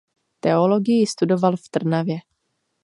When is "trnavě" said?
1.69-2.17